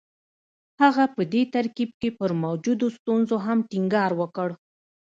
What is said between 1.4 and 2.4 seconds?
ترکيب کې پر